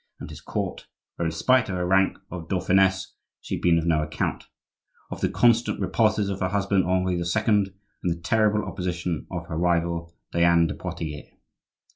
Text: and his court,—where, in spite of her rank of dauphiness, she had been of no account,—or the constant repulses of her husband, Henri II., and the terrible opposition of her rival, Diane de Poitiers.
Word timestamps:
and 0.19 0.31
his 0.31 0.41
court,—where, 0.41 1.27
in 1.27 1.31
spite 1.31 1.69
of 1.69 1.75
her 1.75 1.85
rank 1.85 2.17
of 2.31 2.49
dauphiness, 2.49 3.13
she 3.39 3.53
had 3.53 3.61
been 3.61 3.77
of 3.77 3.85
no 3.85 4.01
account,—or 4.01 5.19
the 5.19 5.29
constant 5.29 5.79
repulses 5.79 6.27
of 6.27 6.39
her 6.39 6.49
husband, 6.49 6.83
Henri 6.87 7.17
II., 7.17 7.23
and 7.47 7.71
the 8.01 8.19
terrible 8.19 8.63
opposition 8.65 9.27
of 9.29 9.45
her 9.45 9.57
rival, 9.59 10.15
Diane 10.31 10.65
de 10.65 10.73
Poitiers. 10.73 11.27